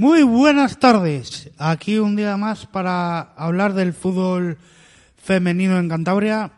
[0.00, 1.50] Muy buenas tardes.
[1.58, 4.56] Aquí un día más para hablar del fútbol
[5.22, 6.52] femenino en Cantabria.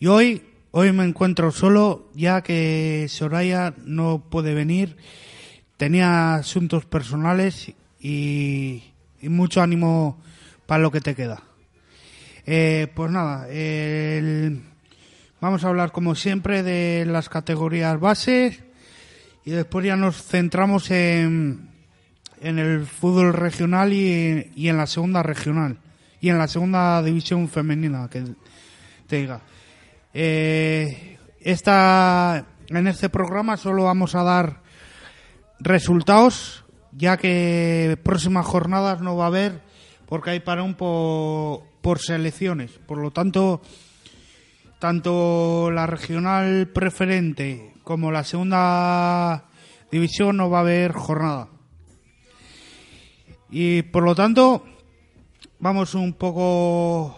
[0.00, 4.96] Y hoy, hoy me encuentro solo ya que Soraya no puede venir.
[5.76, 8.82] Tenía asuntos personales y,
[9.22, 10.20] mucho ánimo
[10.66, 11.40] para lo que te queda.
[12.46, 14.60] Eh, pues nada, el-
[15.40, 18.60] vamos a hablar como siempre de las categorías bases
[19.44, 21.70] y después ya nos centramos en,
[22.42, 25.78] en el fútbol regional y, y en la segunda regional
[26.20, 28.24] y en la segunda división femenina que
[29.06, 29.40] te diga
[30.14, 34.60] Eh, esta en este programa solo vamos a dar
[35.58, 39.62] resultados ya que próximas jornadas no va a haber
[40.06, 43.62] porque hay parón por, por selecciones por lo tanto
[44.78, 49.44] tanto la regional preferente como la segunda
[49.92, 51.48] división no va a haber jornada.
[53.52, 54.64] Y por lo tanto,
[55.60, 57.14] vamos un poco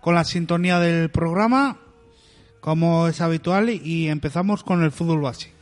[0.00, 1.78] con la sintonía del programa,
[2.60, 5.52] como es habitual, y empezamos con el fútbol base.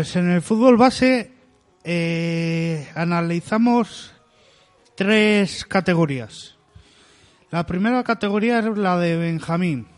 [0.00, 1.30] Pues en el fútbol base
[1.84, 4.14] eh, analizamos
[4.94, 6.56] tres categorías.
[7.50, 9.88] La primera categoría es la de Benjamín.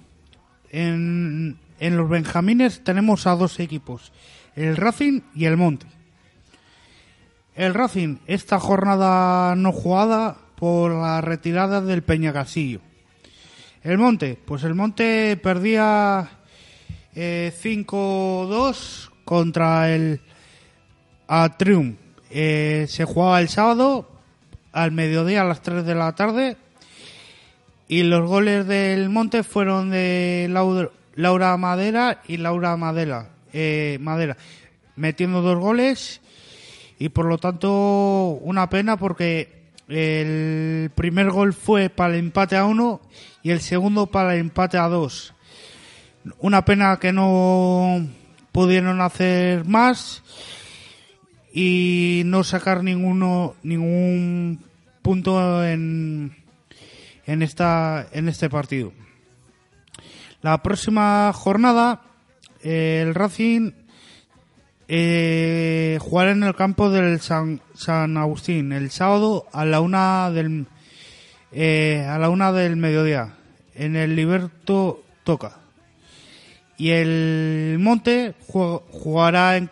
[0.71, 4.13] En, en los Benjamines tenemos a dos equipos,
[4.57, 5.87] el Racing y el Monte.
[7.55, 12.81] El Racing, esta jornada no jugada por la retirada del Peñacasillo.
[13.85, 16.29] El Monte, pues el Monte perdía
[17.15, 20.21] eh, 5-2 contra el
[21.27, 21.97] Atrium.
[22.29, 24.07] Eh, se jugaba el sábado
[24.73, 26.59] al mediodía a las 3 de la tarde
[27.89, 30.51] y los goles del Monte fueron de
[31.15, 34.37] Laura, Madera y Laura Madera, eh, Madera,
[34.97, 36.21] metiendo dos goles
[36.99, 42.67] y por lo tanto una pena porque el primer gol fue para el empate a
[42.67, 43.01] uno
[43.43, 45.33] y el segundo para el empate a dos.
[46.39, 48.07] Una pena que no
[48.53, 50.23] pudieron hacer más
[51.53, 54.65] y no sacar ninguno ningún
[55.03, 56.37] punto en
[57.27, 58.93] en esta en este partido.
[60.41, 62.03] La próxima jornada
[62.63, 63.73] eh, el Racing
[64.89, 70.67] eh, jugará en el campo del San, San Agustín el sábado a la una del
[71.53, 73.35] eh, a la una del mediodía
[73.75, 75.62] en el Liberto Toca
[76.83, 79.71] y el Monte ju- jugará en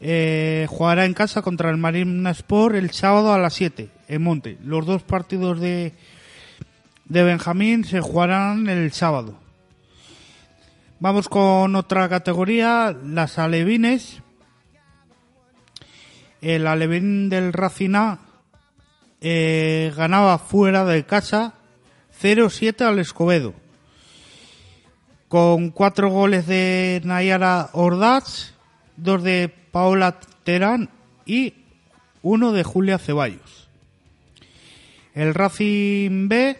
[0.00, 4.58] eh, jugará en casa contra el Marina Sport el sábado a las 7 en Monte.
[4.62, 5.94] Los dos partidos de
[7.06, 9.38] de Benjamín se jugarán el sábado.
[11.00, 14.20] Vamos con otra categoría, las alevines.
[16.42, 18.18] El alevín del Racina
[19.22, 21.54] eh, ganaba fuera de casa
[22.22, 23.54] 0-7 al Escobedo.
[25.28, 28.54] Con cuatro goles de Nayara Ordaz,
[28.96, 30.90] dos de Paola Terán
[31.26, 31.54] y
[32.22, 33.68] uno de Julia Ceballos.
[35.14, 36.58] El Racing B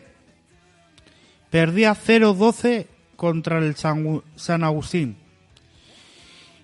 [1.50, 5.16] perdía 0-12 contra el San, San Agustín.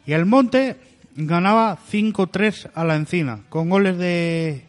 [0.07, 0.77] Y el Monte
[1.15, 4.67] ganaba 5-3 a la Encina, con goles de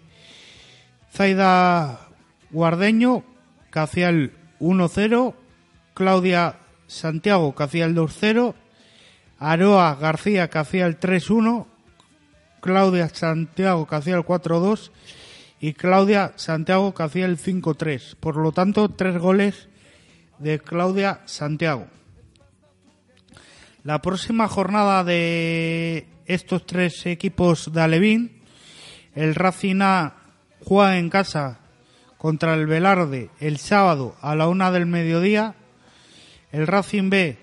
[1.14, 2.08] Zaida
[2.52, 3.24] Guardeño,
[3.72, 5.34] que hacía el 1-0,
[5.94, 6.58] Claudia
[6.92, 8.54] Santiago, que hacía el 2-0,
[9.40, 11.66] Aroa García, que hacía el 3-1,
[12.60, 14.92] Claudia Santiago, que hacía el 4-2,
[15.62, 18.16] y Claudia Santiago, que hacía el 5-3.
[18.20, 19.70] Por lo tanto, tres goles
[20.40, 21.88] de Claudia Santiago.
[23.84, 28.44] La próxima jornada de estos tres equipos de Alevín,
[29.16, 30.16] el Racing A
[30.60, 31.60] juega en casa
[32.18, 35.56] contra el Velarde el sábado a la una del mediodía.
[36.52, 37.38] El Racing B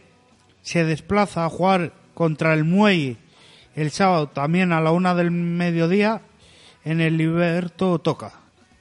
[0.63, 3.17] se desplaza a jugar contra el Muelle
[3.75, 6.23] el sábado también a la una del mediodía
[6.85, 8.33] en el Liberto Toca.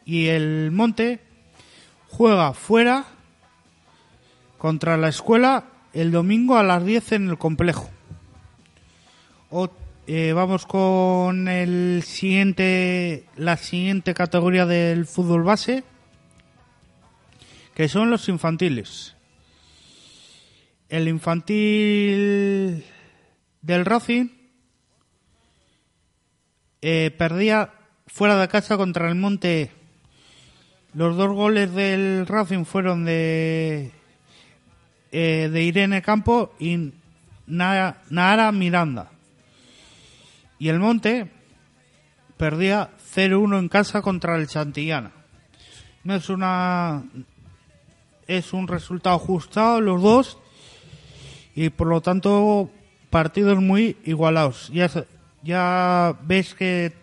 [0.06, 1.19] Y el Monte
[2.09, 3.06] juega fuera
[4.57, 7.89] contra la escuela el domingo a las 10 en el complejo.
[10.07, 15.83] eh, vamos con el siguiente, la siguiente categoría del fútbol base,
[17.75, 19.16] que son los infantiles.
[20.89, 22.85] El infantil
[23.61, 24.29] del Racing
[26.81, 27.73] eh, perdía
[28.07, 29.71] fuera de casa contra el Monte.
[30.93, 33.91] Los dos goles del Racing fueron de
[35.11, 36.93] eh, de Irene Campo y
[37.47, 39.11] Nara Miranda.
[40.59, 41.29] Y el Monte
[42.37, 45.11] perdía 0-1 en casa contra el Santillana.
[46.05, 47.03] No es una
[48.25, 50.37] es un resultado ajustado los dos
[51.57, 52.69] y por lo tanto
[53.09, 54.69] partidos muy igualados.
[54.71, 54.88] Ya
[55.42, 56.94] ya ves que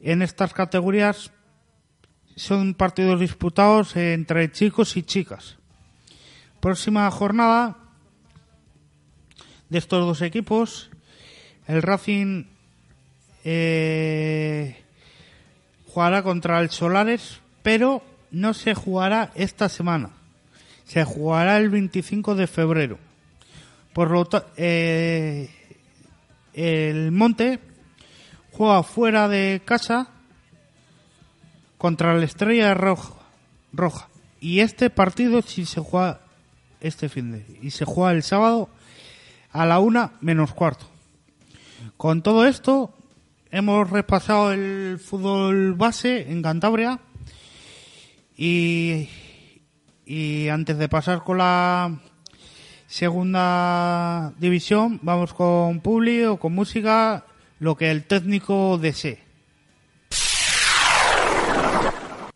[0.00, 1.30] en estas categorías
[2.36, 5.56] son partidos disputados entre chicos y chicas.
[6.60, 7.78] Próxima jornada
[9.70, 10.90] de estos dos equipos,
[11.66, 12.44] el Racing
[13.44, 14.84] eh,
[15.86, 20.10] jugará contra el Solares, pero no se jugará esta semana.
[20.84, 23.13] Se jugará el 25 de febrero.
[23.94, 25.48] Por lo eh,
[26.52, 27.60] el Monte
[28.50, 30.08] juega fuera de casa
[31.78, 33.14] contra la Estrella Roja.
[33.72, 34.08] Roja.
[34.40, 36.20] Y este partido, si se juega
[36.80, 38.68] este fin de y se juega el sábado
[39.52, 40.86] a la una menos cuarto.
[41.96, 42.92] Con todo esto
[43.52, 46.98] hemos repasado el fútbol base en Cantabria
[48.36, 49.08] y,
[50.04, 52.00] y antes de pasar con la
[52.94, 57.26] segunda división vamos con publi o con música
[57.58, 59.18] lo que el técnico desee.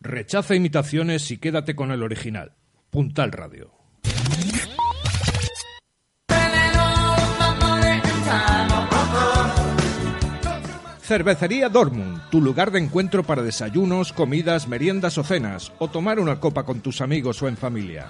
[0.01, 2.55] Rechaza imitaciones y quédate con el original.
[2.91, 3.71] Puntal Radio.
[11.01, 16.41] Cervecería Dortmund, tu lugar de encuentro para desayunos, comidas, meriendas o cenas, o tomar una
[16.41, 18.09] copa con tus amigos o en familia.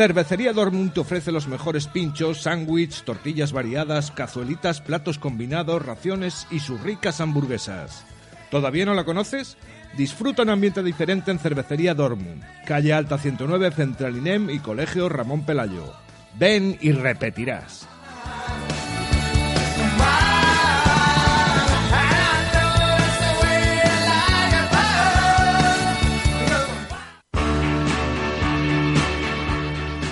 [0.00, 6.60] Cervecería Dortmund te ofrece los mejores pinchos, sándwiches, tortillas variadas, cazuelitas, platos combinados, raciones y
[6.60, 8.06] sus ricas hamburguesas.
[8.50, 9.58] ¿Todavía no la conoces?
[9.98, 15.44] Disfruta un ambiente diferente en Cervecería Dortmund, calle Alta 109, Central INEM y Colegio Ramón
[15.44, 15.92] Pelayo.
[16.38, 17.86] Ven y repetirás.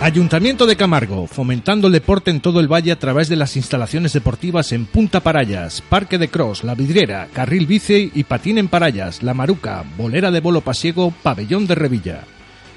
[0.09, 4.15] Ayuntamiento de Camargo, fomentando el deporte en todo el valle a través de las instalaciones
[4.15, 9.23] deportivas en Punta Parayas, Parque de Cross, La Vidriera, Carril Bici y Patín en Parayas,
[9.23, 12.25] La Maruca, Bolera de Bolo Pasiego, Pabellón de Revilla.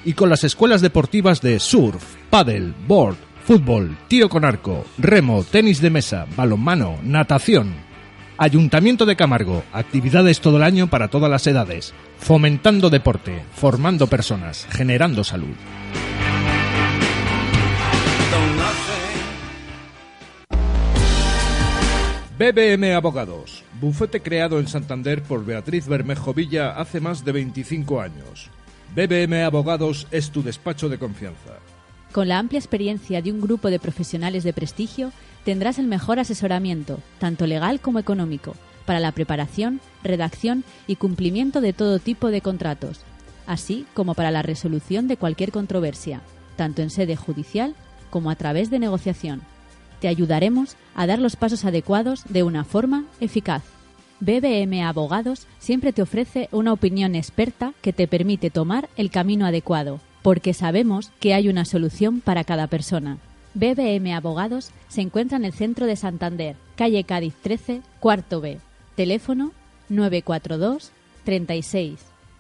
[0.04, 3.16] Y con las escuelas deportivas de surf, paddle, board,
[3.46, 7.76] fútbol, tiro con arco, remo, tenis de mesa, balonmano, natación.
[8.38, 14.68] Ayuntamiento de Camargo, actividades todo el año para todas las edades, fomentando deporte, formando personas,
[14.70, 15.56] generando salud.
[22.42, 28.50] BBM Abogados, bufete creado en Santander por Beatriz Bermejo Villa hace más de 25 años.
[28.96, 31.60] BBM Abogados es tu despacho de confianza.
[32.12, 35.12] Con la amplia experiencia de un grupo de profesionales de prestigio,
[35.46, 38.56] tendrás el mejor asesoramiento, tanto legal como económico,
[38.88, 43.02] para la preparación, redacción y cumplimiento de todo tipo de contratos,
[43.46, 46.22] así como para la resolución de cualquier controversia,
[46.56, 47.76] tanto en sede judicial
[48.10, 49.44] como a través de negociación
[50.02, 53.64] te ayudaremos a dar los pasos adecuados de una forma eficaz.
[54.20, 60.00] BBM Abogados siempre te ofrece una opinión experta que te permite tomar el camino adecuado,
[60.22, 63.18] porque sabemos que hay una solución para cada persona.
[63.54, 68.60] BBM Abogados se encuentra en el centro de Santander, calle Cádiz 13, cuarto B.
[68.96, 69.52] Teléfono
[69.90, 70.92] 942
[71.24, 72.00] 36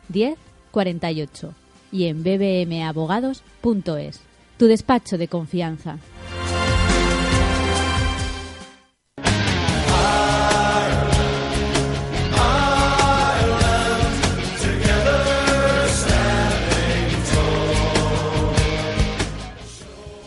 [0.09, 0.37] 10
[0.71, 1.53] 48
[1.91, 4.21] y en bbmabogados.es.
[4.57, 5.97] Tu despacho de confianza.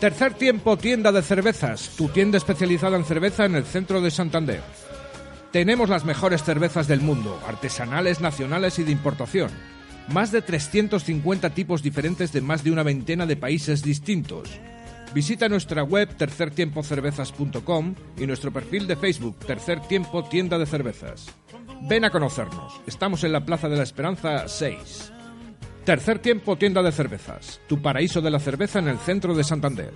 [0.05, 4.61] Tercer tiempo, tienda de cervezas, tu tienda especializada en cerveza en el centro de Santander.
[5.51, 9.49] Tenemos las mejores cervezas del mundo, artesanales, nacionales y de importación.
[10.07, 14.47] Más de 350 tipos diferentes de más de una veintena de países distintos.
[15.15, 21.33] Visita nuestra web tercertiempocervezas.com y nuestro perfil de Facebook Tercer Tiempo Tienda de Cervezas.
[21.89, 22.79] Ven a conocernos.
[22.85, 25.13] Estamos en la Plaza de la Esperanza 6.
[25.85, 27.61] Tercer tiempo, tienda de cervezas.
[27.67, 29.93] Tu paraíso de la cerveza en el centro de Santander.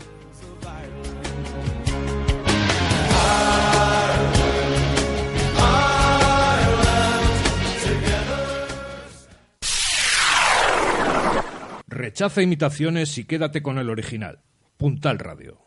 [11.87, 14.41] Rechaza imitaciones y quédate con el original.
[14.77, 15.57] Puntal Radio.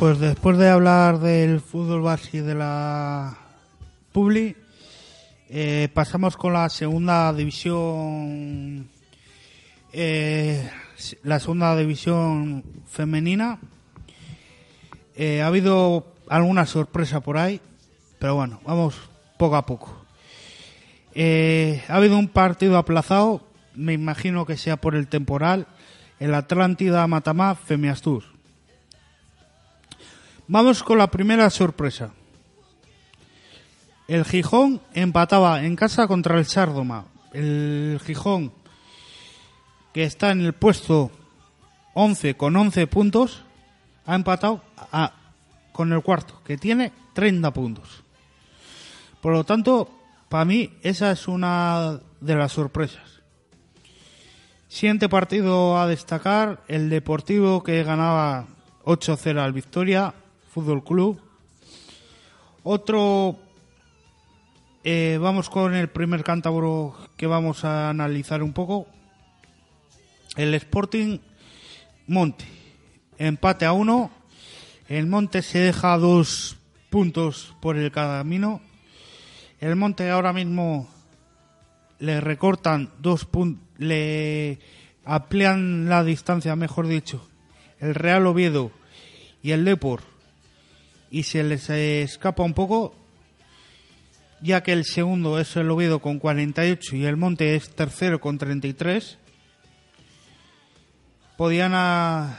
[0.00, 3.36] Pues después de hablar del fútbol base y de la
[4.12, 4.56] Publi,
[5.50, 8.88] eh, pasamos con la segunda división,
[9.92, 10.70] eh,
[11.22, 13.58] la segunda división femenina.
[15.16, 17.60] Eh, ha habido alguna sorpresa por ahí,
[18.18, 18.94] pero bueno, vamos
[19.36, 20.06] poco a poco.
[21.14, 25.66] ha habido un partido aplazado, me imagino que sea por el temporal,
[26.20, 28.29] el Atlántida Matamá Femiastur.
[30.52, 32.10] Vamos con la primera sorpresa.
[34.08, 37.04] El Gijón empataba en casa contra el Sárdoma.
[37.32, 38.52] El Gijón,
[39.94, 41.12] que está en el puesto
[41.94, 43.44] 11 con 11 puntos,
[44.06, 44.64] ha empatado
[45.70, 48.02] con el cuarto, que tiene 30 puntos.
[49.20, 49.88] Por lo tanto,
[50.28, 53.20] para mí esa es una de las sorpresas.
[54.66, 58.48] Siguiente partido a destacar, el Deportivo que ganaba
[58.84, 60.12] 8-0 al Victoria
[60.50, 61.20] Fútbol Club.
[62.64, 63.38] Otro,
[64.82, 68.88] eh, vamos con el primer cántabro que vamos a analizar un poco.
[70.36, 71.18] El Sporting
[72.08, 72.44] Monte.
[73.16, 74.10] Empate a uno.
[74.88, 76.56] El Monte se deja dos
[76.90, 78.60] puntos por el camino.
[79.60, 80.88] El Monte ahora mismo
[82.00, 84.58] le recortan dos puntos, le
[85.04, 87.28] amplían la distancia, mejor dicho.
[87.78, 88.72] El Real Oviedo
[89.42, 90.09] y el Depor
[91.10, 92.94] y se les escapa un poco,
[94.40, 98.38] ya que el segundo es el Oviedo con 48 y el Monte es tercero con
[98.38, 99.18] 33.
[101.36, 102.38] Podían, a,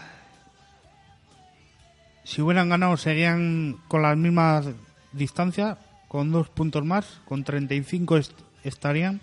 [2.23, 4.67] si hubieran ganado, serían con las mismas
[5.11, 8.19] distancias, con dos puntos más, con 35
[8.63, 9.19] estarían.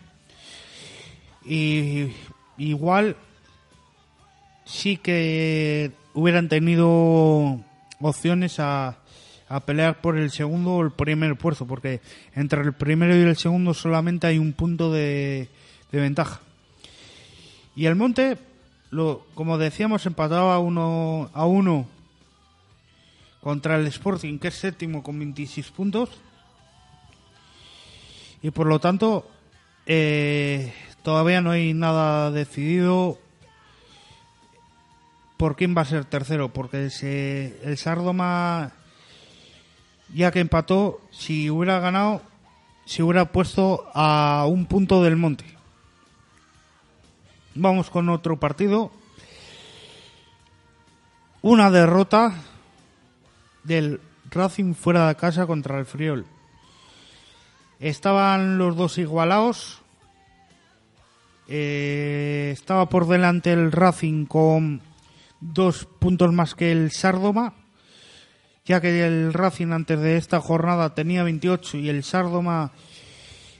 [1.45, 2.13] Y
[2.59, 3.17] igual
[4.65, 7.61] sí que hubieran tenido
[8.01, 8.98] opciones a,
[9.49, 12.01] a pelear por el segundo o el primer puesto, porque
[12.35, 15.49] entre el primero y el segundo solamente hay un punto de,
[15.91, 16.41] ventaja.
[17.75, 18.37] Y el Monte,
[18.91, 21.87] lo, como decíamos, empataba uno a uno
[23.41, 26.11] contra el Sporting, que es séptimo con 26 puntos.
[28.43, 29.31] Y por lo tanto,
[29.87, 33.19] eh, todavía no hay nada decidido
[35.39, 36.91] por quién va a ser tercero, porque
[37.63, 38.73] el Sardoma
[40.15, 42.23] ya que empató, si hubiera ganado,
[42.85, 45.45] se hubiera puesto a un punto del monte.
[47.55, 48.91] Vamos con otro partido.
[51.43, 52.35] Una derrota
[53.65, 54.01] del
[54.31, 56.25] Racing fuera de casa contra el Friol.
[57.81, 59.83] Estaban los dos igualados.
[61.47, 64.81] Eh, estaba por delante el Racing con
[65.41, 67.55] dos puntos más que el Sardoma
[68.69, 72.71] ya que el Racing antes de esta jornada tenía 28 y el Sardoma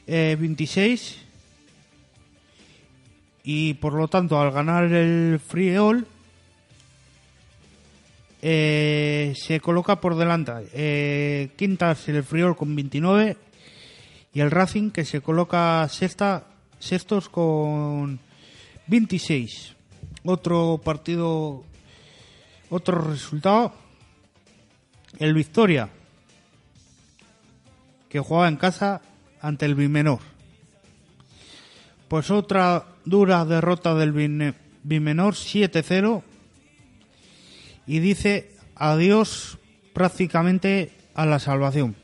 [0.07, 1.13] 26.
[1.13, 1.25] Eh,
[3.45, 6.07] y por lo tanto, al ganar el Friol,
[8.43, 10.53] eh, se coloca por delante.
[10.75, 13.39] Eh, quintas el Friol con 29
[14.35, 16.45] y el Racing que se coloca sexta,
[16.79, 18.21] sextos con
[18.89, 19.75] 26.
[20.25, 21.65] Otro partido,
[22.69, 23.88] otro resultado
[25.19, 25.89] el Victoria,
[28.09, 29.03] que jugaba en casa
[29.41, 30.21] ante el Bimenor.
[32.09, 34.13] Pues otra dura derrota del
[34.83, 36.23] Bimenor 7-0
[37.87, 39.59] y dice adiós
[39.93, 41.97] prácticamente a la salvación.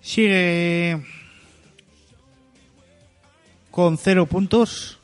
[0.00, 1.04] Sigue
[3.70, 4.97] con cero puntos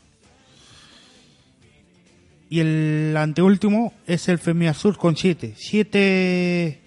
[2.55, 5.55] y el anteúltimo es el Sur con 7.
[5.57, 6.81] 7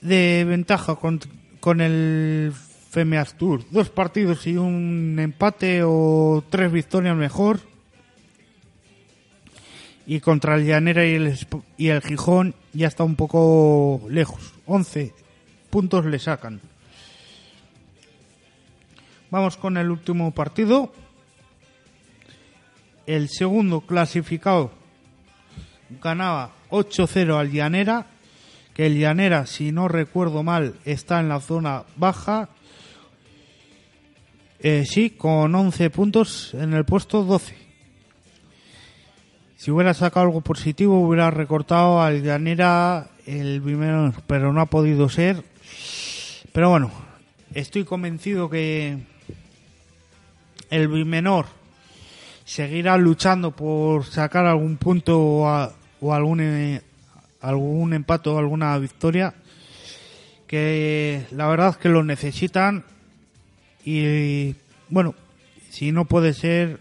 [0.00, 1.18] de ventaja con,
[1.58, 2.52] con el
[3.36, 3.64] Sur.
[3.72, 7.58] Dos partidos y un empate o tres victorias mejor.
[10.06, 11.36] Y contra el Llanera y el,
[11.76, 14.54] y el Gijón ya está un poco lejos.
[14.66, 15.14] 11
[15.68, 16.60] puntos le sacan.
[19.32, 20.92] Vamos con el último partido.
[23.06, 24.72] El segundo clasificado
[26.02, 28.06] ganaba 8-0 al Llanera,
[28.74, 32.48] que el Llanera, si no recuerdo mal, está en la zona baja.
[34.58, 37.56] Eh, sí, con 11 puntos en el puesto 12.
[39.56, 45.08] Si hubiera sacado algo positivo, hubiera recortado al Llanera el primero, pero no ha podido
[45.08, 45.44] ser.
[46.52, 46.90] Pero bueno,
[47.54, 48.98] estoy convencido que
[50.70, 51.46] el menor
[52.46, 56.80] seguirá luchando por sacar algún punto o, algún eh,
[57.40, 59.34] algún empate o alguna victoria
[60.46, 62.84] que la verdad es que lo necesitan
[63.84, 64.54] y
[64.88, 65.14] bueno
[65.70, 66.78] si no puede ser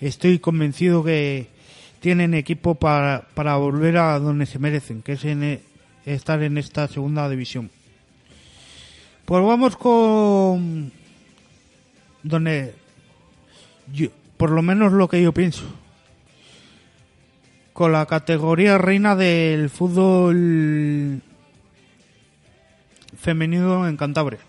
[0.00, 1.46] estoy convencido que
[2.00, 5.60] tienen equipo para, para volver a donde se merecen que es en,
[6.06, 7.70] estar en esta segunda división.
[9.24, 10.90] Pues vamos con
[12.22, 12.74] donde
[13.92, 14.08] yo,
[14.42, 15.62] por lo menos lo que yo pienso.
[17.72, 21.22] Con la categoría reina del fútbol
[23.16, 24.40] femenino en Cantabria.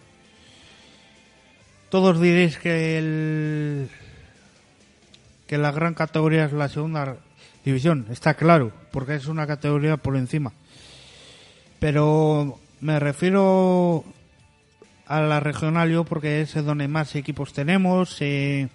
[1.90, 3.90] Todos diréis que el
[5.46, 7.18] que la gran categoría es la segunda
[7.64, 10.54] división, está claro, porque es una categoría por encima.
[11.78, 14.04] Pero me refiero
[15.06, 18.18] a la regional yo porque es donde más equipos tenemos.
[18.22, 18.70] Eh,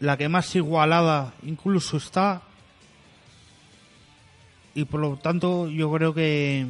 [0.00, 2.42] la que más igualada incluso está.
[4.74, 6.66] Y por lo tanto yo creo que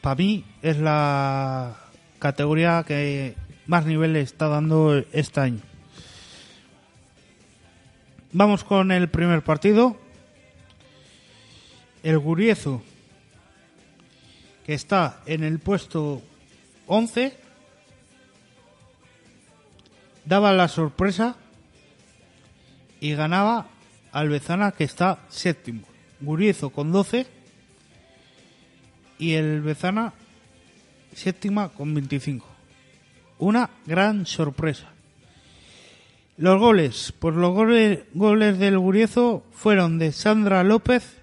[0.00, 1.76] para mí es la
[2.18, 3.34] categoría que
[3.66, 5.60] más nivel está dando este año.
[8.32, 9.96] Vamos con el primer partido.
[12.02, 12.82] El Guriezo,
[14.66, 16.22] que está en el puesto
[16.86, 17.36] 11,
[20.24, 21.36] daba la sorpresa
[23.02, 23.66] y ganaba
[24.12, 25.82] Alvezana que está séptimo.
[26.20, 27.26] Guriezo con 12
[29.18, 30.12] y el Bezana
[31.12, 32.46] séptima con 25.
[33.40, 34.86] Una gran sorpresa.
[36.36, 41.18] Los goles, pues los goles, goles del Guriezo fueron de Sandra López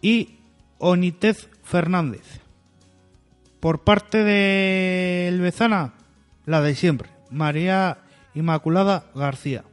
[0.00, 0.36] y
[0.78, 2.40] Onitez Fernández.
[3.58, 5.94] Por parte del Bezana,
[6.46, 7.98] la de siempre, María
[8.36, 9.64] Inmaculada García.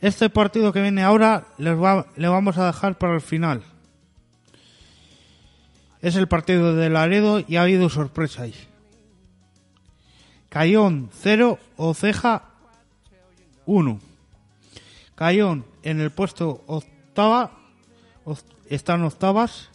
[0.00, 1.76] Este partido que viene ahora les
[2.16, 3.62] le vamos a dejar para el final.
[6.00, 8.54] Es el partido de Laredo y ha habido sorpresa ahí.
[10.48, 12.44] Cayón 0, Oceja
[13.66, 14.00] 1.
[15.16, 17.58] Cayón en el puesto octava,
[18.68, 19.70] están octavas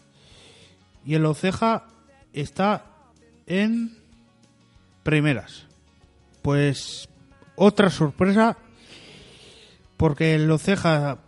[1.05, 1.83] y el Oceja
[2.31, 2.85] está
[3.45, 3.97] en
[5.03, 5.65] primeras.
[6.41, 7.09] Pues
[7.55, 8.57] otra sorpresa
[10.03, 11.19] porque el Oceja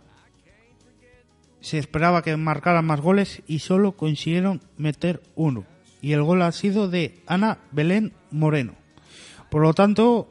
[1.62, 5.64] se esperaba que marcaran más goles y solo consiguieron meter uno.
[6.02, 8.74] Y el gol ha sido de Ana Belén Moreno.
[9.48, 10.30] Por lo tanto,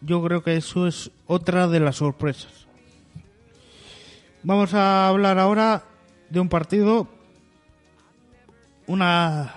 [0.00, 2.66] yo creo que eso es otra de las sorpresas.
[4.42, 5.84] Vamos a hablar ahora
[6.30, 7.06] de un partido,
[8.86, 9.56] una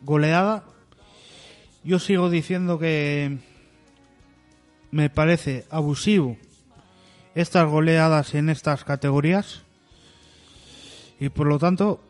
[0.00, 0.64] goleada.
[1.84, 3.40] Yo sigo diciendo que
[4.90, 6.38] me parece abusivo
[7.34, 9.62] estas goleadas en estas categorías
[11.18, 12.00] y por lo tanto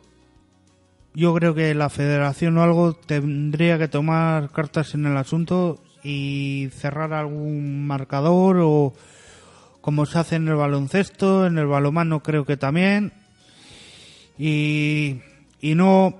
[1.15, 6.69] yo creo que la federación o algo tendría que tomar cartas en el asunto y
[6.73, 8.93] cerrar algún marcador o
[9.81, 13.13] como se hace en el baloncesto, en el balomano creo que también
[14.39, 15.21] y,
[15.61, 16.17] y no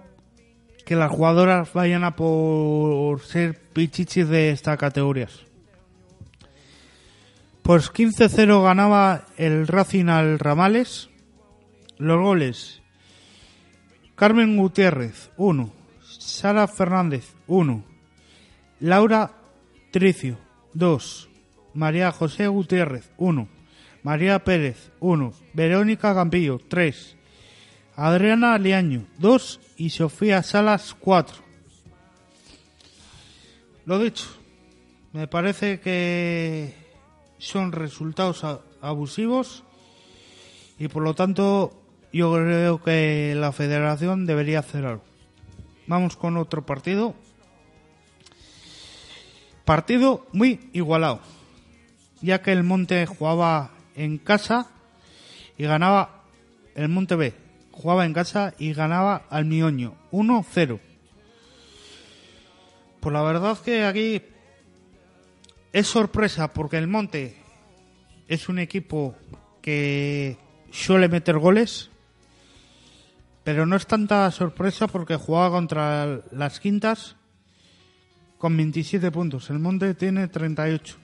[0.87, 5.45] que las jugadoras vayan a por ser pichichis de estas categorías.
[7.65, 11.09] Pues 15-0 ganaba el Racing al Ramales.
[11.97, 12.83] Los goles.
[14.17, 15.73] Carmen Gutiérrez, 1.
[16.03, 17.83] Sara Fernández, 1.
[18.81, 19.33] Laura
[19.93, 20.37] Tricio,
[20.75, 21.31] 2.
[21.73, 23.49] María José Gutiérrez, 1.
[24.03, 25.33] María Pérez, 1.
[25.55, 27.17] Verónica Campillo, 3.
[27.97, 29.61] Adriana Liaño, 2.
[29.79, 31.37] Y Sofía Salas, 4.
[33.87, 34.27] Lo dicho,
[35.15, 36.84] me parece que
[37.45, 38.43] son resultados
[38.81, 39.65] abusivos
[40.79, 41.73] y por lo tanto
[42.13, 45.03] yo creo que la federación debería hacer algo.
[45.87, 47.15] Vamos con otro partido.
[49.65, 51.21] Partido muy igualado,
[52.21, 54.71] ya que el Monte jugaba en casa
[55.59, 56.25] y ganaba
[56.75, 57.35] el Monte B.
[57.73, 60.81] Jugaba en casa y ganaba al Mioño 1-0.
[63.01, 64.23] Pues la verdad que aquí
[65.75, 67.35] es sorpresa porque el Monte
[68.29, 69.17] es un equipo
[69.61, 70.39] que
[70.71, 71.91] suele meter goles,
[73.43, 77.17] pero no es tanta sorpresa porque jugaba contra las quintas
[78.39, 79.51] con 27 puntos.
[79.51, 80.97] El Monte tiene 38.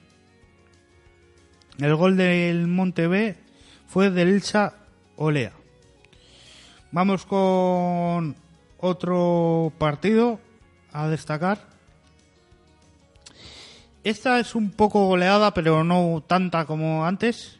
[1.79, 3.35] El gol del Monte B
[3.87, 4.75] fue de Elsa
[5.17, 5.51] Olea.
[6.93, 8.37] Vamos con
[8.77, 10.39] otro partido
[10.93, 11.80] a destacar.
[14.03, 17.59] Esta es un poco goleada, pero no tanta como antes.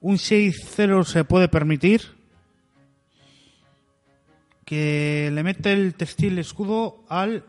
[0.00, 2.02] Un 6-0 se puede permitir.
[4.64, 7.44] Que le mete el textil escudo al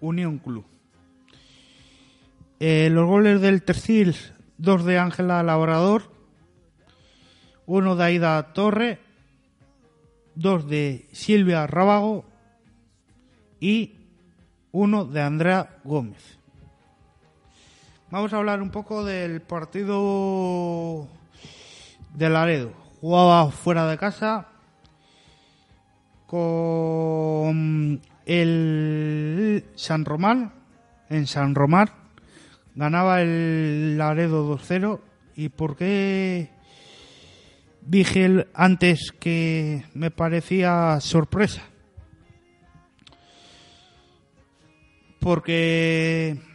[0.00, 0.64] Unión Club.
[2.60, 4.14] Eh, los goles del textil,
[4.56, 6.12] dos de Ángela Labrador,
[7.66, 9.00] uno de Aida Torre,
[10.36, 12.24] dos de Silvia Rábago
[13.58, 13.96] y
[14.70, 16.38] uno de Andrea Gómez.
[18.12, 21.08] Vamos a hablar un poco del partido
[22.12, 22.74] de Laredo.
[23.00, 24.48] Jugaba fuera de casa
[26.26, 30.52] con el San Román,
[31.08, 31.88] en San Román.
[32.74, 35.00] Ganaba el Laredo 2-0.
[35.34, 36.50] ¿Y por qué
[37.80, 41.62] dije antes que me parecía sorpresa?
[45.18, 46.51] Porque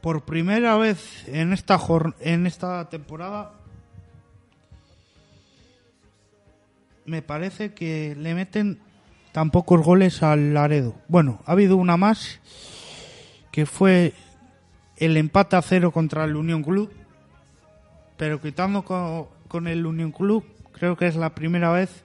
[0.00, 1.78] por primera vez en esta
[2.20, 3.52] en esta temporada
[7.04, 8.78] me parece que le meten
[9.32, 10.94] tan pocos goles al Laredo.
[11.08, 12.40] Bueno, ha habido una más
[13.50, 14.14] que fue
[14.96, 16.92] el empate a cero contra el Unión Club,
[18.16, 22.04] pero quitando con, el Unión Club, creo que es la primera vez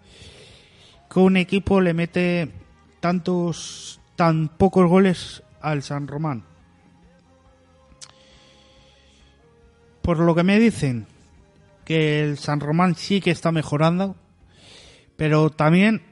[1.09, 2.51] que un equipo le mete
[2.99, 6.43] tantos tan pocos goles al San Román.
[10.05, 11.07] Por lo que me dicen
[11.83, 14.15] que el San Román sí que está mejorando,
[15.17, 16.03] pero también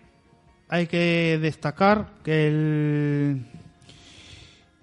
[0.67, 3.45] hay que destacar que el,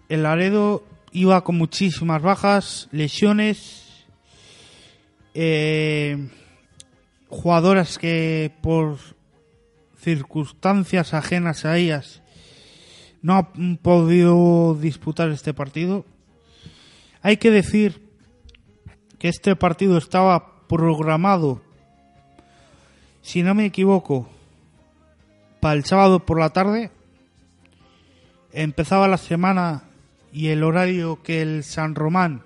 [0.08, 4.04] el Laredo iba con muchísimas bajas, lesiones,
[5.34, 6.28] eh,
[7.26, 8.96] jugadoras que por
[9.98, 12.22] circunstancias ajenas a ellas
[13.22, 16.04] no han podido disputar este partido.
[17.22, 18.09] Hay que decir
[19.20, 21.60] que este partido estaba programado,
[23.20, 24.26] si no me equivoco,
[25.60, 26.90] para el sábado por la tarde.
[28.52, 29.84] Empezaba la semana
[30.32, 32.42] y el horario que el San Román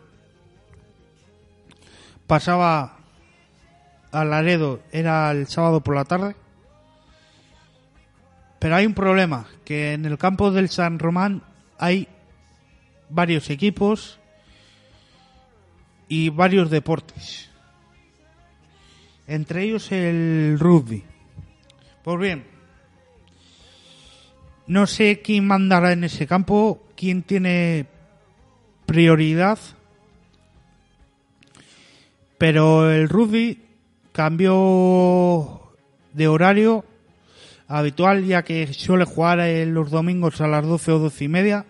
[2.27, 2.97] pasaba
[4.11, 6.35] a Laredo era el sábado por la tarde.
[8.59, 11.45] Pero hay un problema, que en el campo del San Román
[11.79, 12.09] hay
[13.11, 14.19] varios equipos
[16.09, 17.51] y varios deportes.
[19.27, 21.03] Entre ellos el rugby.
[22.03, 22.45] Pues bien,
[24.67, 27.87] no sé quién mandará en ese campo, quién tiene
[28.87, 29.59] prioridad,
[32.39, 33.63] pero el rugby
[34.13, 35.73] cambió
[36.13, 36.85] de horario
[37.67, 41.67] habitual ya que suele jugar los domingos a las 12 o 12 y media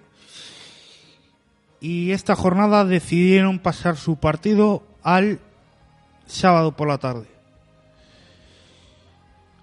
[1.84, 5.38] y esta jornada decidieron pasar su partido al
[6.26, 7.34] sábado por la tarde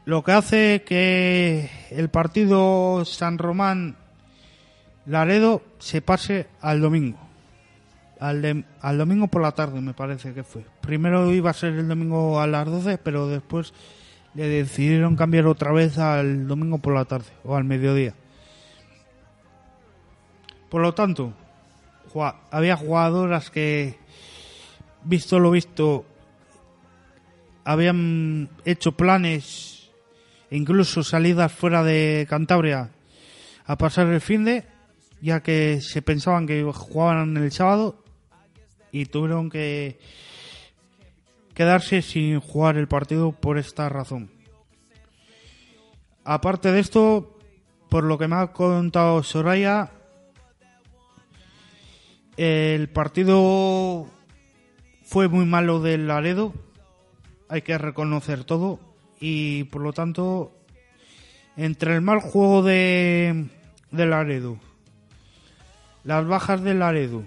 [0.05, 3.95] lo que hace que el partido San Román
[5.05, 7.17] Laredo se pase al domingo.
[8.19, 8.63] Al,
[8.97, 10.63] domingo por la tarde me parece que fue.
[10.81, 13.73] Primero iba a ser el domingo a las 12, pero después
[14.35, 18.13] le decidieron cambiar otra vez al domingo por la tarde o al mediodía.
[20.69, 21.33] Por lo tanto,
[22.51, 23.97] había jugadoras que,
[25.03, 26.05] visto lo visto,
[27.63, 29.89] habían hecho planes
[30.49, 32.91] incluso salidas fuera de Cantabria
[33.65, 34.65] a pasar el fin de,
[35.21, 38.03] ya que se pensaban que jugaban el sábado
[38.91, 39.99] y tuvieron que
[41.53, 44.29] quedarse sin jugar el partido por esta razón.
[46.23, 47.39] Aparte de esto,
[47.89, 49.91] por lo que me ha contado Soraya,
[52.37, 54.07] el partido
[55.03, 56.53] fue muy malo del Laredo,
[57.49, 58.79] hay que reconocer todo
[59.19, 60.51] y por lo tanto
[61.57, 63.47] entre el mal juego de,
[63.91, 64.57] de Laredo,
[66.03, 67.23] las bajas de Laredo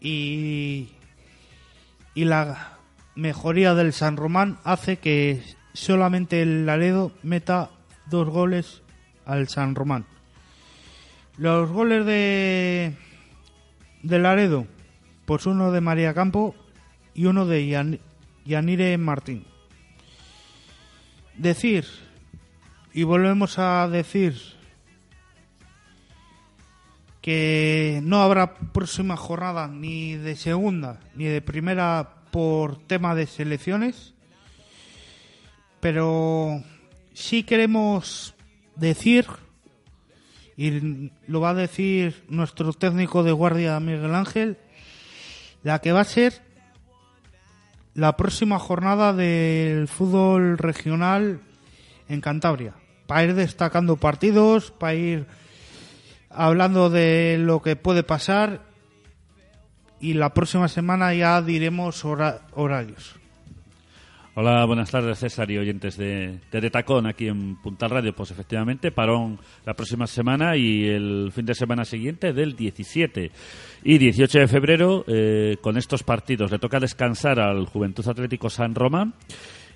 [0.00, 0.88] y,
[2.14, 2.78] y la
[3.14, 7.70] mejoría del San Román hace que solamente el Laredo meta
[8.06, 8.82] dos goles
[9.26, 10.06] al San Román.
[11.36, 12.96] Los goles de
[14.02, 14.66] de Laredo,
[15.26, 16.54] pues uno de María Campo
[17.14, 18.00] y uno de Yan-
[18.44, 19.44] Yanire Martín.
[21.36, 21.86] Decir,
[22.92, 24.36] y volvemos a decir,
[27.20, 34.14] que no habrá próxima jornada ni de segunda ni de primera por tema de selecciones,
[35.80, 36.62] pero
[37.12, 38.34] sí queremos
[38.76, 39.26] decir,
[40.60, 44.58] y lo va a decir nuestro técnico de guardia Miguel Ángel,
[45.62, 46.34] la que va a ser
[47.94, 51.40] la próxima jornada del fútbol regional
[52.10, 52.74] en Cantabria,
[53.06, 55.26] para ir destacando partidos, para ir
[56.28, 58.60] hablando de lo que puede pasar
[59.98, 63.19] y la próxima semana ya diremos hora- horarios.
[64.36, 68.14] Hola, buenas tardes César y oyentes de, de, De Tacón aquí en Puntal Radio.
[68.14, 73.32] Pues efectivamente, parón la próxima semana y el fin de semana siguiente del 17
[73.82, 76.52] y 18 de febrero eh, con estos partidos.
[76.52, 79.14] Le toca descansar al Juventud Atlético San Román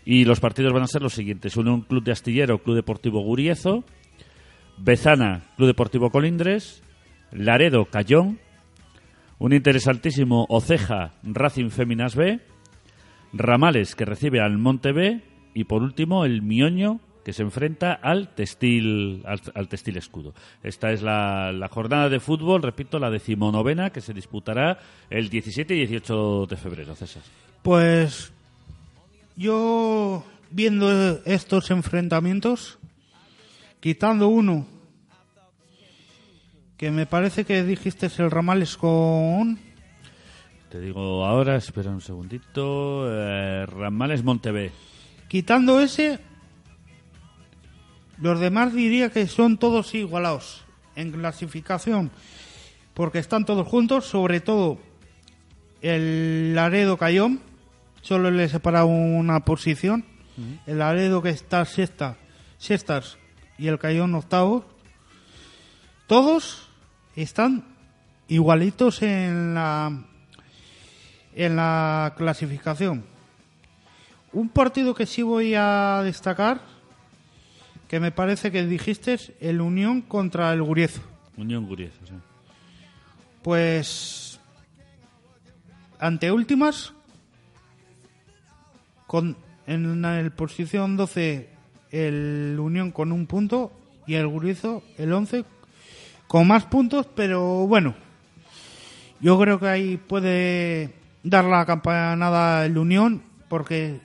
[0.04, 1.56] y los partidos van a ser los siguientes.
[1.56, 3.82] Unión Club de Astillero, Club Deportivo Guriezo,
[4.78, 6.80] Bezana, Club Deportivo Colindres,
[7.32, 8.38] Laredo, Cayón,
[9.40, 12.40] un interesantísimo Oceja, Racing Féminas B,
[13.34, 15.20] Ramales, que recibe al Monte B,
[15.54, 20.34] y por último el Mioño, que se enfrenta al Textil, al, al textil Escudo.
[20.62, 24.78] Esta es la, la jornada de fútbol, repito, la decimonovena, que se disputará
[25.10, 27.22] el 17 y 18 de febrero, César.
[27.62, 28.32] Pues
[29.36, 32.78] yo viendo estos enfrentamientos,
[33.80, 34.66] quitando uno,
[36.76, 39.58] que me parece que dijiste es el Ramales con...
[40.74, 44.24] Te digo ahora, espera un segundito, eh, Ramales.
[45.28, 46.18] Quitando ese,
[48.20, 50.64] los demás diría que son todos igualados
[50.96, 52.10] en clasificación,
[52.92, 54.80] porque están todos juntos, sobre todo
[55.80, 57.38] el Laredo Cayón,
[58.02, 60.04] solo le separa una posición,
[60.66, 62.16] el Laredo que está sexta,
[62.58, 63.16] sextas
[63.58, 64.64] y el Cayón octavo,
[66.08, 66.68] todos
[67.14, 67.64] están
[68.26, 70.08] igualitos en la
[71.34, 73.04] en la clasificación.
[74.32, 76.60] Un partido que sí voy a destacar,
[77.88, 81.00] que me parece que dijiste, es el Unión contra el Guriezo.
[81.36, 82.14] Unión Guriezo, sí.
[83.42, 84.40] Pues
[85.98, 86.92] ante últimas,
[89.06, 91.48] con, en el posición 12
[91.90, 93.72] el Unión con un punto
[94.06, 95.44] y el Guriezo el 11
[96.26, 97.94] con más puntos, pero bueno,
[99.20, 104.00] yo creo que ahí puede dar la campanada el Unión, porque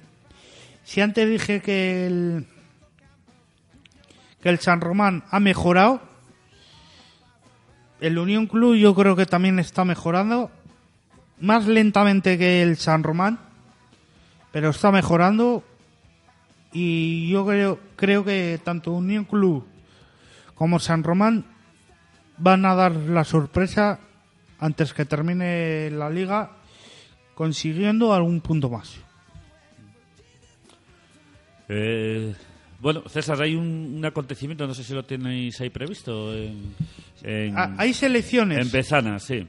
[0.83, 2.47] si antes dije que el,
[4.41, 6.01] que el San Román ha mejorado,
[7.99, 10.49] el Unión Club yo creo que también está mejorando,
[11.41, 13.37] más lentamente que el San Román,
[14.53, 15.63] pero está mejorando
[16.71, 19.67] y yo creo, creo que tanto Unión Club
[20.55, 21.45] como San Román
[22.37, 23.99] van a dar la sorpresa
[24.59, 26.51] antes que termine la liga
[27.39, 28.97] consiguiendo algún punto más.
[31.69, 32.35] Eh,
[32.81, 36.35] bueno, César, hay un, un, acontecimiento, no sé si lo tenéis ahí previsto.
[36.35, 36.75] En,
[37.23, 38.57] en, ah, hay selecciones.
[38.57, 39.47] En Bezana, sí.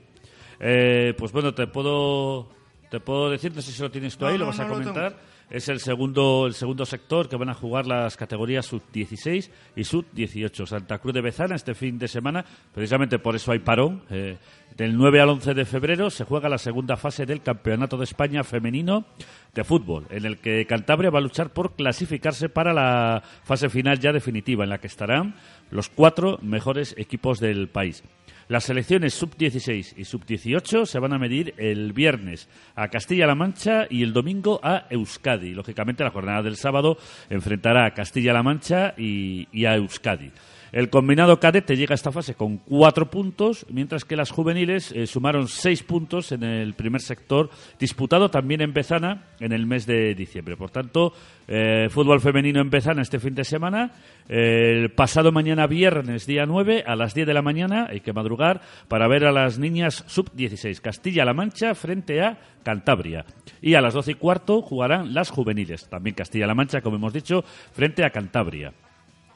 [0.60, 2.48] Eh, pues bueno, te puedo,
[2.92, 4.68] te puedo decir, no sé si lo tienes tú ahí, no, lo vas no, a
[4.68, 5.18] comentar.
[5.50, 10.64] Es el segundo, el segundo sector que van a jugar las categorías sub-16 y sub-18.
[10.64, 14.02] Santa Cruz de Bezana este fin de semana, precisamente por eso hay parón.
[14.10, 14.38] Eh,
[14.76, 18.44] del 9 al 11 de febrero se juega la segunda fase del Campeonato de España
[18.44, 19.04] Femenino
[19.52, 23.98] de Fútbol, en el que Cantabria va a luchar por clasificarse para la fase final
[23.98, 25.34] ya definitiva, en la que estarán
[25.72, 28.04] los cuatro mejores equipos del país.
[28.50, 34.02] Las selecciones sub-16 y sub-18 se van a medir el viernes a Castilla-La Mancha y
[34.02, 35.54] el domingo a Euskadi.
[35.54, 40.32] Lógicamente, la jornada del sábado enfrentará a Castilla-La Mancha y, y a Euskadi.
[40.72, 45.06] El combinado cadete llega a esta fase con cuatro puntos, mientras que las juveniles eh,
[45.06, 50.14] sumaron seis puntos en el primer sector, disputado también en Bezana en el mes de
[50.14, 50.56] diciembre.
[50.56, 51.12] Por tanto,
[51.48, 53.90] eh, fútbol femenino en Bezana este fin de semana.
[54.28, 58.60] El pasado mañana viernes, día 9, a las 10 de la mañana, hay que madrugar
[58.86, 63.24] para ver a las niñas sub-16, Castilla-La Mancha frente a Cantabria.
[63.60, 67.42] Y a las 12 y cuarto jugarán las juveniles, también Castilla-La Mancha, como hemos dicho,
[67.72, 68.72] frente a Cantabria.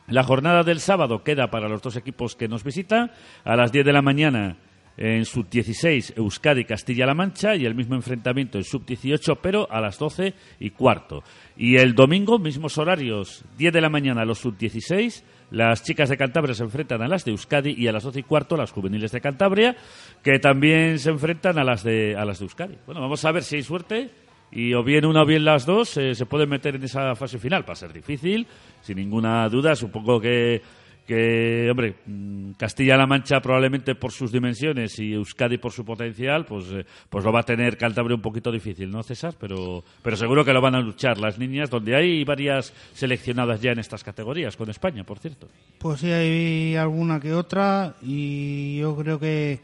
[0.06, 3.10] La jornada del sábado queda para los dos equipos que nos visitan.
[3.44, 4.56] A las 10 de la mañana
[4.96, 10.34] en sub-16 Euskadi Castilla-La Mancha y el mismo enfrentamiento en sub-18 pero a las 12
[10.60, 11.22] y cuarto.
[11.56, 16.54] Y el domingo, mismos horarios, 10 de la mañana los sub-16, las chicas de Cantabria
[16.54, 19.20] se enfrentan a las de Euskadi y a las 12 y cuarto las juveniles de
[19.20, 19.76] Cantabria,
[20.22, 22.76] que también se enfrentan a las de, a las de Euskadi.
[22.86, 24.10] Bueno, vamos a ver si hay suerte
[24.54, 27.38] y o bien una o bien las dos eh, se pueden meter en esa fase
[27.38, 27.68] final.
[27.68, 28.46] Va a ser difícil,
[28.80, 29.74] sin ninguna duda.
[29.74, 30.62] Supongo que
[31.06, 36.66] que, hombre, mm, Castilla-La Mancha probablemente por sus dimensiones y Euskadi por su potencial, pues,
[36.72, 39.34] eh, pues lo va a tener Cantabria un poquito difícil, ¿no, César?
[39.38, 43.72] Pero, pero seguro que lo van a luchar las niñas, donde hay varias seleccionadas ya
[43.72, 45.48] en estas categorías, con España, por cierto.
[45.78, 49.60] Pues sí, hay alguna que otra y yo creo que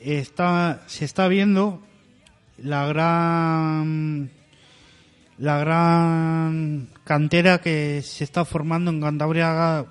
[0.00, 1.82] está, se está viendo
[2.58, 4.30] la gran
[5.38, 9.86] la gran cantera que se está formando en Cantabria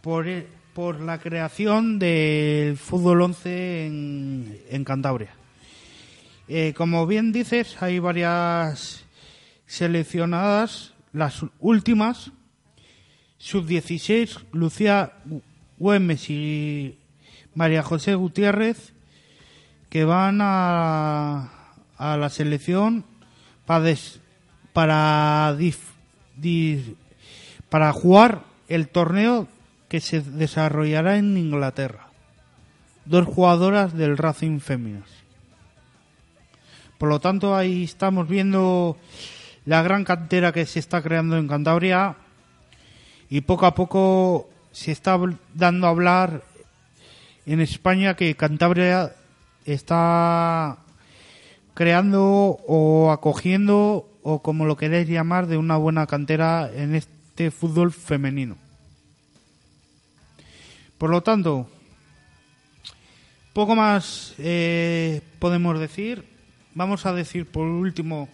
[0.00, 0.26] por,
[0.72, 5.34] por la creación del fútbol 11 en, en Cantabria.
[6.48, 9.04] Eh, como bien dices, hay varias
[9.66, 12.32] seleccionadas, las últimas,
[13.36, 15.12] sub-16, Lucía
[15.76, 16.98] Güemes y
[17.54, 18.94] María José Gutiérrez,
[19.90, 21.57] que van a,
[21.98, 23.04] a la selección
[23.66, 23.94] para,
[24.72, 25.56] para,
[27.68, 29.48] para jugar el torneo
[29.88, 32.08] que se desarrollará en Inglaterra.
[33.04, 35.08] Dos jugadoras del Racing Féminas.
[36.98, 38.96] Por lo tanto, ahí estamos viendo
[39.64, 42.16] la gran cantera que se está creando en Cantabria
[43.30, 45.18] y poco a poco se está
[45.54, 46.42] dando a hablar
[47.46, 49.12] en España que Cantabria
[49.64, 50.78] está
[51.78, 57.92] creando o acogiendo o como lo queréis llamar de una buena cantera en este fútbol
[57.92, 58.56] femenino.
[60.98, 61.70] Por lo tanto,
[63.52, 66.24] poco más eh, podemos decir.
[66.74, 68.28] Vamos a decir por último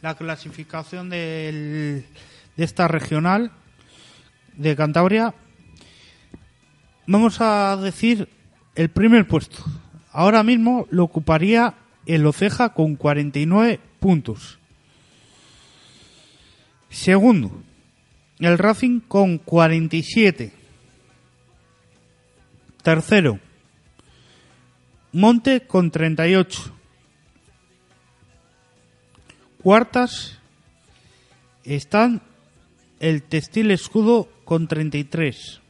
[0.00, 2.06] la clasificación de
[2.56, 3.52] esta regional
[4.56, 5.34] de Cantabria.
[7.06, 8.30] Vamos a decir
[8.74, 9.62] el primer puesto.
[10.12, 11.74] Ahora mismo lo ocuparía
[12.06, 14.58] el Oceja con 49 puntos.
[16.88, 17.62] Segundo,
[18.40, 20.52] el Racing con 47.
[22.82, 23.38] Tercero,
[25.12, 26.72] Monte con 38.
[29.62, 30.38] Cuartas
[31.64, 32.22] están
[33.00, 35.60] el Textil Escudo con 33.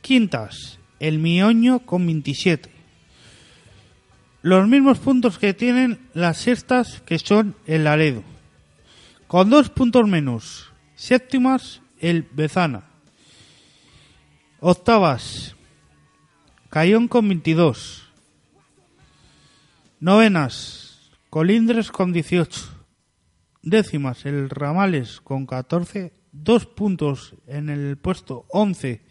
[0.00, 2.70] Quintas, el Mioño con 27.
[4.42, 8.22] Los mismos puntos que tienen las sextas que son el Laredo.
[9.26, 10.70] Con dos puntos menos.
[10.94, 12.84] Séptimas, el Bezana.
[14.60, 15.56] Octavas,
[16.70, 18.08] Cayón con 22.
[20.00, 22.60] Novenas, Colindres con 18.
[23.62, 26.12] Décimas, el Ramales con 14.
[26.32, 29.03] Dos puntos en el puesto 11.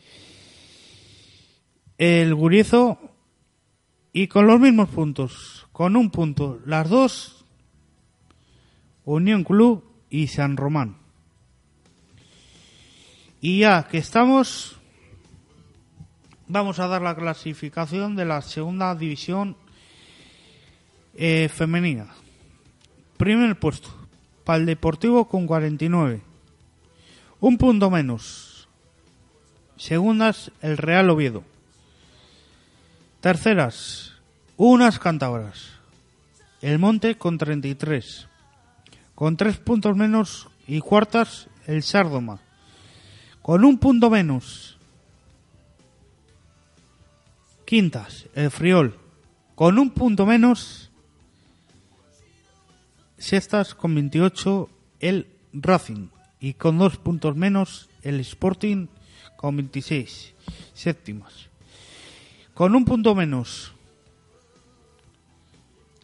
[2.05, 2.99] El Guriezo
[4.11, 7.45] y con los mismos puntos, con un punto, las dos,
[9.05, 10.97] Unión Club y San Román.
[13.39, 14.75] Y ya que estamos
[16.49, 19.55] vamos a dar la clasificación de la segunda división
[21.13, 22.07] eh, femenina.
[23.15, 23.87] Primer puesto,
[24.43, 26.19] para el Deportivo con 49.
[27.39, 28.67] Un punto menos.
[29.77, 31.52] Segundas, el Real Oviedo.
[33.23, 34.11] Terceras,
[34.57, 35.79] unas cántabras.
[36.61, 38.27] El Monte con 33.
[39.15, 42.41] Con tres puntos menos y cuartas, el Sárdoma.
[43.41, 44.77] Con un punto menos,
[47.63, 48.99] Quintas, el Friol,
[49.55, 50.91] con un punto menos.
[53.17, 54.69] Sextas, con 28,
[54.99, 56.09] el Racing.
[56.41, 58.87] Y con dos puntos menos, el Sporting,
[59.37, 60.33] con 26.
[60.73, 61.52] Séptimas.
[62.53, 63.73] Con un punto menos,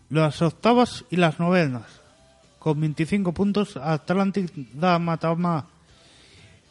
[0.10, 1.86] las octavas y las novenas.
[2.58, 5.68] Con 25 puntos, Atlantic da Matama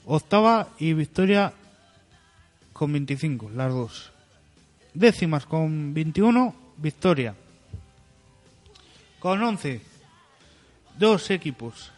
[0.05, 1.53] octava y Victoria
[2.73, 4.13] con 25, las dos
[4.99, 7.35] décimas con 21, Victoria.
[9.21, 9.81] Con 11,
[10.97, 11.93] dos equipos,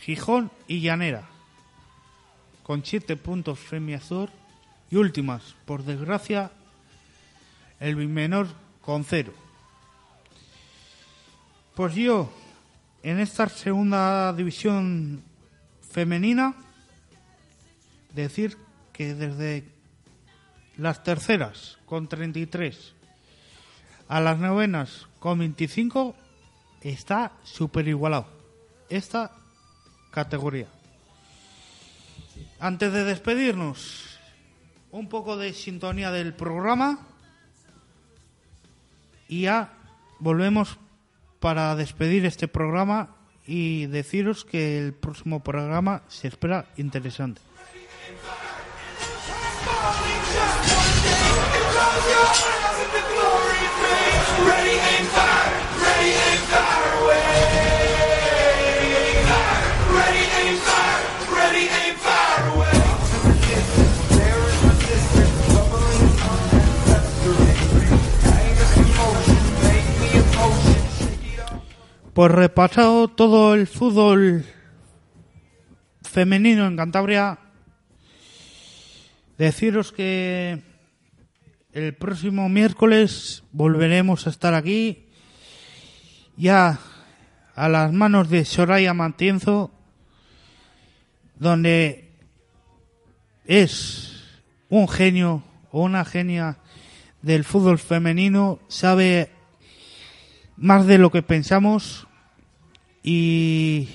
[0.00, 1.28] Gijón y Llanera.
[2.62, 3.60] Con 7 puntos
[3.94, 4.30] Azur
[4.94, 6.52] y últimas, por desgracia,
[7.80, 8.46] el menor
[8.80, 9.34] con 0.
[11.74, 12.32] Pues yo,
[13.02, 15.24] en esta segunda división
[15.90, 16.54] femenina,
[18.14, 18.56] decir
[18.92, 19.64] que desde
[20.76, 22.94] las terceras con 33,
[24.06, 26.14] a las novenas con 25,
[26.82, 28.28] está súper igualado
[28.88, 29.32] esta
[30.12, 30.68] categoría.
[32.60, 34.13] Antes de despedirnos,
[34.94, 37.00] un poco de sintonía del programa
[39.26, 39.72] y ya
[40.20, 40.78] volvemos
[41.40, 47.40] para despedir este programa y deciros que el próximo programa se espera interesante.
[72.14, 74.44] Pues repasado todo el fútbol
[76.02, 77.40] femenino en Cantabria,
[79.36, 80.62] deciros que
[81.72, 85.08] el próximo miércoles volveremos a estar aquí
[86.36, 86.78] ya
[87.56, 89.72] a las manos de Soraya Mantienzo,
[91.34, 92.12] donde
[93.44, 95.42] es un genio
[95.72, 96.58] o una genia
[97.22, 99.32] del fútbol femenino, sabe
[100.56, 102.03] más de lo que pensamos
[103.04, 103.90] y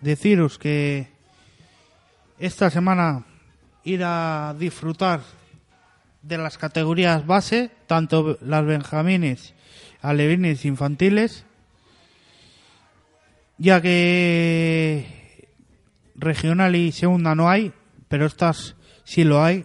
[0.00, 1.08] deciros que
[2.38, 3.24] esta semana
[3.84, 5.22] ir a disfrutar
[6.20, 9.54] de las categorías base, tanto las benjamines,
[10.02, 11.46] alevines infantiles,
[13.56, 15.48] ya que
[16.14, 17.72] regional y segunda no hay,
[18.08, 19.64] pero estas sí lo hay.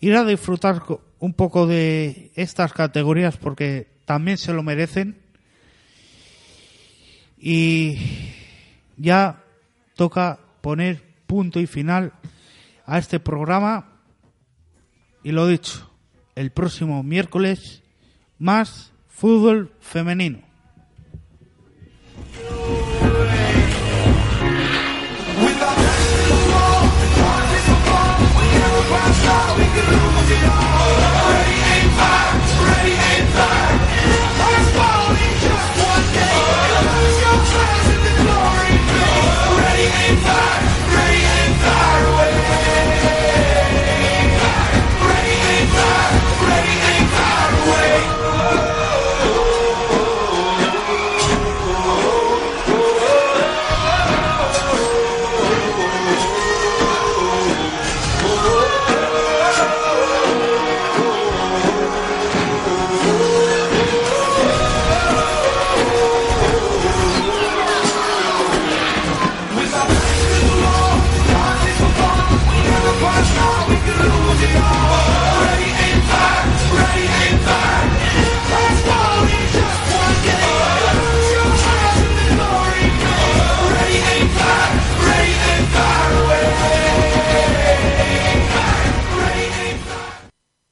[0.00, 0.82] Ir a disfrutar
[1.20, 5.25] un poco de estas categorías porque también se lo merecen
[7.38, 7.96] y
[8.96, 9.42] ya
[9.94, 12.12] toca poner punto y final
[12.84, 13.88] a este programa.
[15.22, 15.90] Y lo dicho,
[16.34, 17.82] el próximo miércoles
[18.38, 20.45] más fútbol femenino.